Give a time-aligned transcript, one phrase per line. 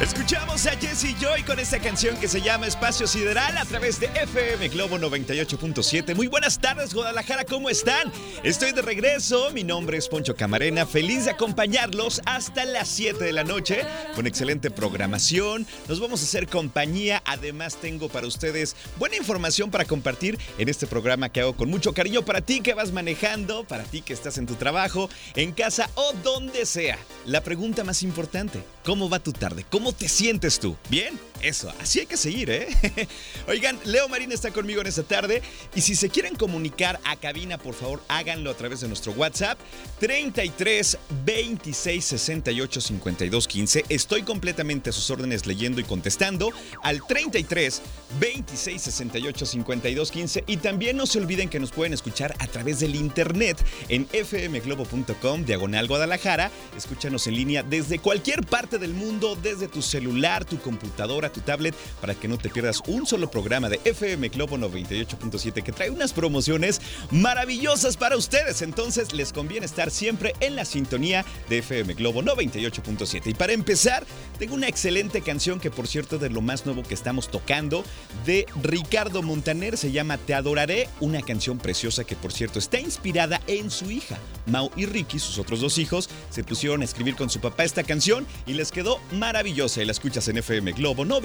[0.00, 4.06] Escuchamos a Jesse Joy con esta canción que se llama Espacio Sideral a través de
[4.06, 6.16] FM Globo 98.7.
[6.16, 8.12] Muy buenas tardes, Guadalajara, ¿cómo están?
[8.42, 13.32] Estoy de regreso, mi nombre es Poncho Camarena, feliz de acompañarlos hasta las 7 de
[13.32, 13.86] la noche
[14.16, 15.68] con excelente programación.
[15.86, 20.88] Nos vamos a hacer compañía, además tengo para ustedes buena información para compartir en este
[20.88, 24.36] programa que hago con mucho cariño para ti que vas manejando, para ti que estás
[24.36, 26.98] en tu trabajo, en casa o donde sea.
[27.24, 29.66] La pregunta más importante, ¿cómo va tu tarde?
[29.68, 30.74] ¿Cómo te sientes tú?
[30.88, 31.20] ¿Bien?
[31.42, 32.68] Eso, así hay que seguir, ¿eh?
[33.48, 35.40] Oigan, Leo Marín está conmigo en esta tarde
[35.74, 39.58] y si se quieren comunicar a cabina, por favor, háganlo a través de nuestro WhatsApp
[40.00, 43.84] 33 26 68 52 15.
[43.88, 46.50] Estoy completamente a sus órdenes leyendo y contestando
[46.82, 47.82] al 33
[48.18, 52.80] 26 68 52 15 y también no se olviden que nos pueden escuchar a través
[52.80, 56.50] del internet en fmglobo.com diagonal Guadalajara.
[56.76, 61.74] Escúchanos en línea desde cualquier parte del mundo, desde tu celular, tu computadora tu tablet
[62.00, 66.12] para que no te pierdas un solo programa de FM Globo 98.7 que trae unas
[66.12, 68.62] promociones maravillosas para ustedes.
[68.62, 73.26] Entonces les conviene estar siempre en la sintonía de FM Globo 98.7.
[73.26, 74.06] Y para empezar,
[74.38, 77.84] tengo una excelente canción que por cierto de lo más nuevo que estamos tocando
[78.26, 79.76] de Ricardo Montaner.
[79.76, 84.18] Se llama Te Adoraré, una canción preciosa que por cierto está inspirada en su hija.
[84.46, 87.82] Mau y Ricky, sus otros dos hijos, se pusieron a escribir con su papá esta
[87.82, 91.17] canción y les quedó maravillosa y la escuchas en FM Globo 98.7.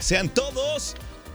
[0.00, 0.94] Sean todos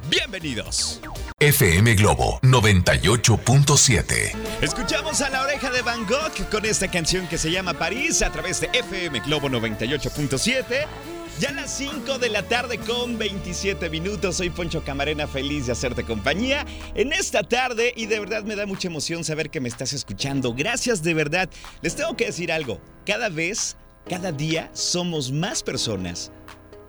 [0.10, 1.02] bienvenidos.
[1.40, 4.36] FM Globo 98.7.
[4.62, 8.32] Escuchamos a la oreja de Van Gogh con esta canción que se llama París a
[8.32, 10.86] través de FM Globo 98.7.
[11.40, 14.36] Ya a las 5 de la tarde con 27 minutos.
[14.36, 18.66] Soy Poncho Camarena, feliz de hacerte compañía en esta tarde y de verdad me da
[18.66, 20.54] mucha emoción saber que me estás escuchando.
[20.54, 21.50] Gracias de verdad.
[21.82, 22.80] Les tengo que decir algo.
[23.06, 23.76] Cada vez,
[24.08, 26.32] cada día somos más personas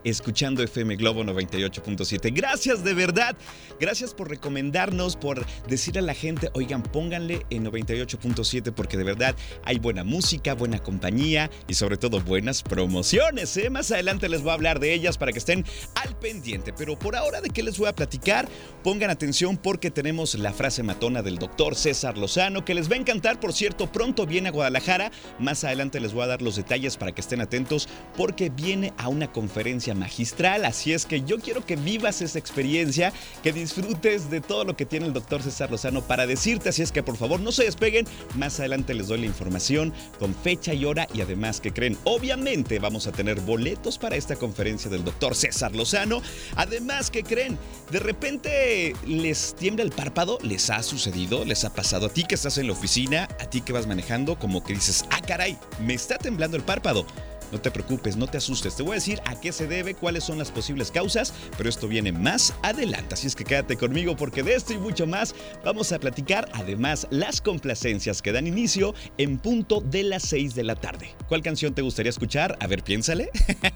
[0.05, 2.33] escuchando FM Globo 98.7.
[2.34, 3.37] Gracias de verdad.
[3.78, 9.34] Gracias por recomendarnos, por decirle a la gente, oigan, pónganle en 98.7 porque de verdad
[9.65, 13.56] hay buena música, buena compañía y sobre todo buenas promociones.
[13.56, 13.71] ¿eh?
[13.71, 16.72] Más adelante les voy a hablar de ellas para que estén al pendiente.
[16.72, 18.49] Pero por ahora, ¿de qué les voy a platicar?
[18.82, 22.99] Pongan atención porque tenemos la frase matona del doctor César Lozano que les va a
[22.99, 23.41] encantar.
[23.41, 25.11] Por cierto, pronto viene a Guadalajara.
[25.38, 29.09] Más adelante les voy a dar los detalles para que estén atentos porque viene a
[29.09, 33.12] una conferencia magistral, así es que yo quiero que vivas esa experiencia,
[33.43, 36.93] que disfrutes de todo lo que tiene el doctor César Lozano para decirte, así es
[36.93, 38.06] que por favor no se despeguen,
[38.37, 42.79] más adelante les doy la información con fecha y hora y además que creen, obviamente
[42.79, 46.23] vamos a tener boletos para esta conferencia del doctor César Lozano,
[46.56, 47.59] además que creen,
[47.91, 52.34] de repente les tiembla el párpado, les ha sucedido, les ha pasado a ti que
[52.34, 55.95] estás en la oficina, a ti que vas manejando, como que dices, ah caray, me
[55.95, 57.06] está temblando el párpado.
[57.53, 58.77] No te preocupes, no te asustes.
[58.77, 61.88] Te voy a decir a qué se debe, cuáles son las posibles causas, pero esto
[61.88, 63.15] viene más adelante.
[63.15, 65.34] Así es que quédate conmigo porque de esto y mucho más
[65.65, 66.49] vamos a platicar.
[66.55, 71.15] Además, las complacencias que dan inicio en punto de las 6 de la tarde.
[71.28, 72.56] ¿Cuál canción te gustaría escuchar?
[72.61, 73.31] A ver, piénsale.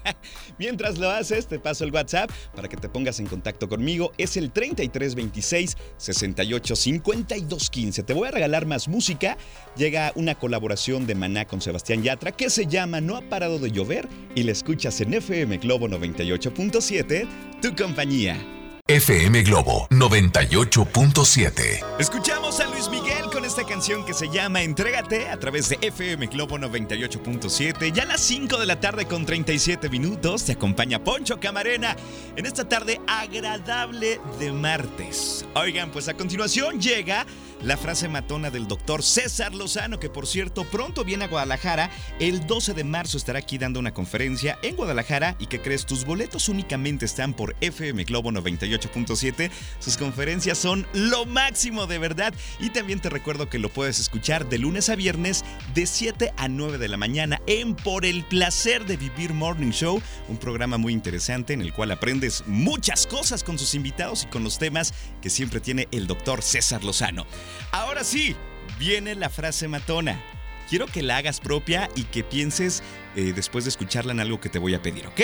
[0.57, 4.11] Mientras lo haces, te paso el WhatsApp para que te pongas en contacto conmigo.
[4.17, 8.03] Es el 3326 68 52 15.
[8.03, 9.37] Te voy a regalar más música.
[9.75, 13.64] Llega una colaboración de Maná con Sebastián Yatra que se llama No ha parado de
[13.67, 17.27] llover y la escuchas en FM Globo 98.7,
[17.61, 18.37] tu compañía.
[18.87, 21.83] FM Globo 98.7.
[21.97, 26.27] Escuchamos a Luis Miguel con esta canción que se llama Entrégate a través de FM
[26.27, 27.91] Globo 98.7.
[27.91, 31.97] Ya a las 5 de la tarde con 37 minutos te acompaña Poncho Camarena
[32.37, 35.45] en esta tarde agradable de martes.
[35.55, 37.25] Oigan, pues a continuación llega
[37.61, 41.89] la frase matona del doctor César Lozano, que por cierto pronto viene a Guadalajara.
[42.19, 46.05] El 12 de marzo estará aquí dando una conferencia en Guadalajara y que crees, tus
[46.05, 49.49] boletos únicamente están por FM Globo 98.7.
[49.79, 52.33] Sus conferencias son lo máximo de verdad.
[52.59, 56.47] Y también te recuerdo que lo puedes escuchar de lunes a viernes de 7 a
[56.47, 60.93] 9 de la mañana en Por el placer de vivir Morning Show, un programa muy
[60.93, 65.31] interesante en el cual aprendes muchas cosas con sus invitados y con los temas que
[65.31, 67.25] siempre tiene el doctor César Lozano.
[67.71, 68.35] Ahora sí,
[68.77, 70.21] viene la frase matona.
[70.69, 72.83] Quiero que la hagas propia y que pienses
[73.15, 75.21] eh, después de escucharla en algo que te voy a pedir, ¿ok?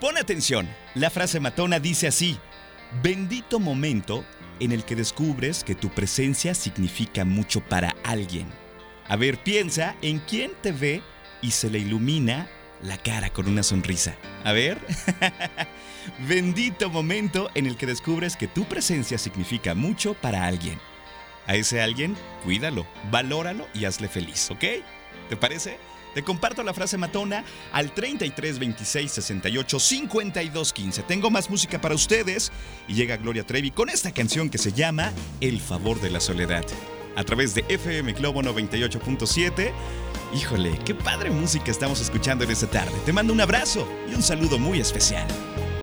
[0.00, 0.66] Pon atención.
[0.94, 2.38] La frase matona dice así.
[3.02, 4.24] Bendito momento
[4.62, 8.46] en el que descubres que tu presencia significa mucho para alguien.
[9.08, 11.02] A ver, piensa en quién te ve
[11.40, 12.48] y se le ilumina
[12.80, 14.16] la cara con una sonrisa.
[14.44, 14.78] A ver.
[16.28, 20.78] Bendito momento en el que descubres que tu presencia significa mucho para alguien.
[21.48, 24.64] A ese alguien, cuídalo, valóralo y hazle feliz, ¿ok?
[25.28, 25.78] ¿Te parece?
[26.14, 31.02] Te comparto la frase matona al 33 26 68 52 15.
[31.04, 32.52] Tengo más música para ustedes
[32.88, 36.64] y llega Gloria Trevi con esta canción que se llama El favor de la soledad.
[37.16, 39.72] A través de FM Globo 98.7.
[40.34, 42.94] Híjole, qué padre música estamos escuchando en esta tarde.
[43.04, 45.26] Te mando un abrazo y un saludo muy especial.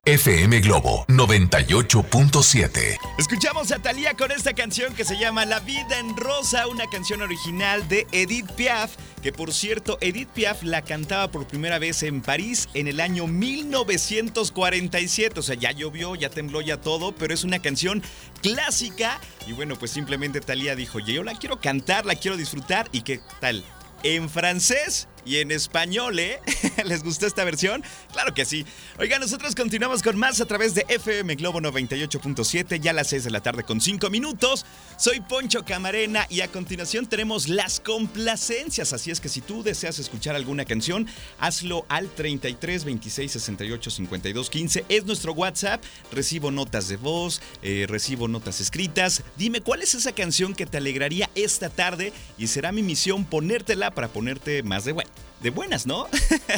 [0.10, 2.98] FM Globo 98.7.
[3.20, 7.22] Escuchamos a Thalía con esta canción que se llama La vida en rosa, una canción
[7.22, 12.22] original de Edith Piaf, que por cierto Edith Piaf la cantaba por primera vez en
[12.22, 17.44] París en el año 1947, o sea, ya llovió, ya tembló ya todo, pero es
[17.44, 18.02] una canción
[18.42, 19.22] clásica.
[19.46, 23.20] Y bueno, pues simplemente Thalía dijo, yo la quiero cantar, la quiero disfrutar y qué
[23.40, 23.64] tal
[24.04, 26.40] en francés y en español, ¿eh?
[26.86, 27.84] ¿Les gustó esta versión?
[28.12, 28.66] Claro que sí.
[28.98, 33.26] Oiga, nosotros continuamos con más a través de FM Globo 98.7, ya a las 6
[33.26, 34.66] de la tarde con 5 minutos.
[34.98, 38.92] Soy Poncho Camarena y a continuación tenemos las complacencias.
[38.92, 41.06] Así es que si tú deseas escuchar alguna canción,
[41.38, 44.86] hazlo al 33 26 68 52 15.
[44.90, 45.84] Es nuestro WhatsApp.
[46.12, 49.22] Recibo notas de voz, eh, recibo notas escritas.
[49.38, 53.92] Dime cuál es esa canción que te alegraría esta tarde y será mi misión ponértela
[53.92, 56.08] para ponerte más de bueno de buenas, ¿no?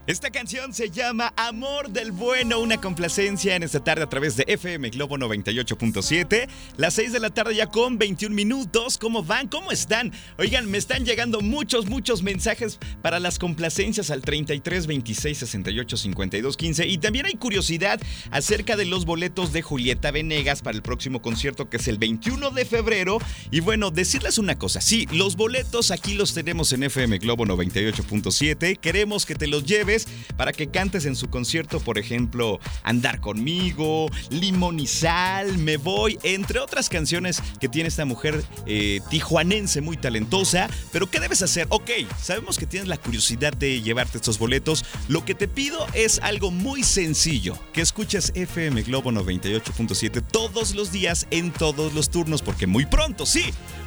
[0.09, 4.45] Esta canción se llama Amor del Bueno, una complacencia en esta tarde a través de
[4.49, 6.49] FM Globo 98.7.
[6.79, 8.97] Las 6 de la tarde ya con 21 minutos.
[8.97, 9.49] ¿Cómo van?
[9.49, 10.15] ¿Cómo están?
[10.39, 16.57] Oigan, me están llegando muchos, muchos mensajes para las complacencias al 33 26 68 52
[16.57, 16.87] 15.
[16.87, 18.01] Y también hay curiosidad
[18.31, 22.49] acerca de los boletos de Julieta Venegas para el próximo concierto que es el 21
[22.53, 23.19] de febrero.
[23.51, 24.81] Y bueno, decirles una cosa.
[24.81, 28.79] Sí, los boletos aquí los tenemos en FM Globo 98.7.
[28.79, 29.98] Queremos que te los lleves
[30.37, 36.19] para que cantes en su concierto, por ejemplo, Andar conmigo, Limón y Sal, Me Voy,
[36.23, 40.69] entre otras canciones que tiene esta mujer eh, tijuanense muy talentosa.
[40.93, 41.67] Pero ¿qué debes hacer?
[41.71, 41.91] Ok,
[42.21, 44.85] sabemos que tienes la curiosidad de llevarte estos boletos.
[45.09, 50.93] Lo que te pido es algo muy sencillo, que escuches FM Globo 98.7 todos los
[50.93, 53.45] días en todos los turnos, porque muy pronto, sí,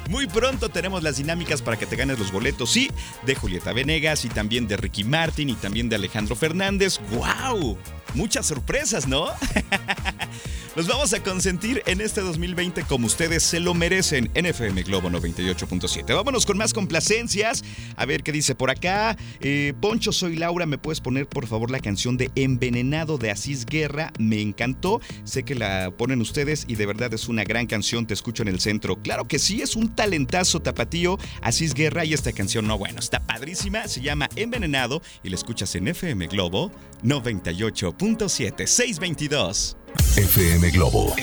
[0.08, 2.90] muy pronto tenemos las dinámicas para que te ganes los boletos, sí,
[3.24, 6.98] de Julieta Venegas y también de Ricky Martin y también de Alejandro Fernández.
[7.12, 7.78] ¡Wow!
[8.14, 9.28] Muchas sorpresas, ¿no?
[10.74, 15.10] Los vamos a consentir en este 2020 como ustedes se lo merecen en FM Globo
[15.10, 16.14] 98.7.
[16.14, 17.62] Vámonos con más complacencias.
[17.94, 19.18] A ver qué dice por acá.
[19.40, 20.64] Eh, Poncho, soy Laura.
[20.64, 24.14] ¿Me puedes poner por favor la canción de Envenenado de Asís Guerra?
[24.18, 25.02] Me encantó.
[25.24, 28.06] Sé que la ponen ustedes y de verdad es una gran canción.
[28.06, 28.96] Te escucho en el centro.
[28.96, 31.18] Claro que sí, es un talentazo tapatío.
[31.42, 33.88] Asís Guerra y esta canción, no, bueno, está padrísima.
[33.88, 39.76] Se llama Envenenado y la escuchas en FM Globo 98.7 622.
[40.16, 41.14] FM Globo